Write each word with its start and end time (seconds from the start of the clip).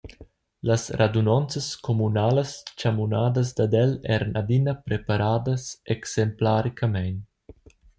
Las 0.69 0.85
radunonzas 1.01 1.67
communalas 1.89 2.55
tgamunadas 2.71 3.53
dad 3.61 3.75
el 3.83 3.97
eran 4.17 4.35
adina 4.43 4.77
preparadas 4.91 5.71
exemplaricamein. 5.99 7.27